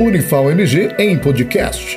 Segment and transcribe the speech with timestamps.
[0.00, 1.96] Unifal MG em podcast.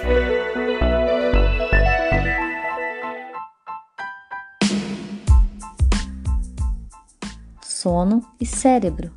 [7.63, 9.11] Sono e cérebro.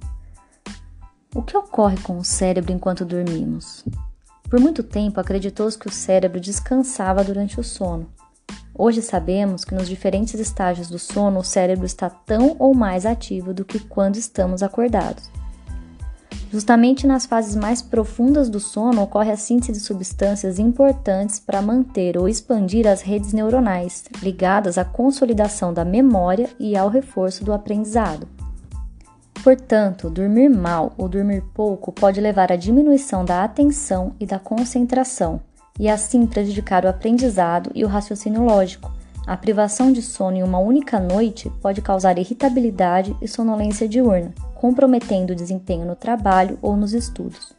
[1.34, 3.84] O que ocorre com o cérebro enquanto dormimos?
[4.48, 8.08] Por muito tempo acreditou-se que o cérebro descansava durante o sono.
[8.74, 13.52] Hoje sabemos que nos diferentes estágios do sono o cérebro está tão ou mais ativo
[13.52, 15.30] do que quando estamos acordados.
[16.52, 22.18] Justamente nas fases mais profundas do sono ocorre a síntese de substâncias importantes para manter
[22.18, 28.26] ou expandir as redes neuronais, ligadas à consolidação da memória e ao reforço do aprendizado.
[29.44, 35.40] Portanto, dormir mal ou dormir pouco pode levar à diminuição da atenção e da concentração,
[35.78, 38.92] e assim prejudicar o aprendizado e o raciocínio lógico.
[39.24, 45.30] A privação de sono em uma única noite pode causar irritabilidade e sonolência diurna, comprometendo
[45.30, 47.54] o desempenho no trabalho ou nos estudos.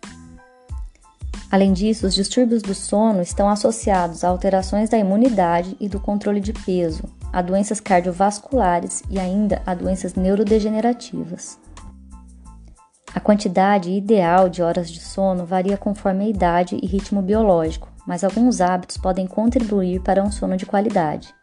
[1.52, 6.40] Além disso, os distúrbios do sono estão associados a alterações da imunidade e do controle
[6.40, 11.58] de peso, a doenças cardiovasculares e ainda a doenças neurodegenerativas.
[13.16, 18.24] A quantidade ideal de horas de sono varia conforme a idade e ritmo biológico, mas
[18.24, 21.34] alguns hábitos podem contribuir para um sono de qualidade.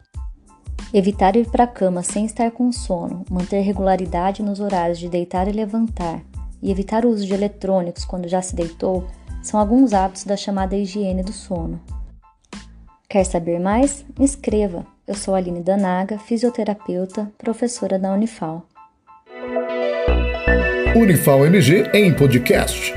[0.91, 5.47] Evitar ir para a cama sem estar com sono, manter regularidade nos horários de deitar
[5.47, 6.21] e levantar,
[6.61, 9.05] e evitar o uso de eletrônicos quando já se deitou
[9.41, 11.79] são alguns hábitos da chamada higiene do sono.
[13.07, 14.03] Quer saber mais?
[14.19, 14.85] Inscreva!
[15.07, 18.65] Eu sou Aline Danaga, fisioterapeuta, professora da Unifal.
[20.95, 22.93] Unifal MG em podcast.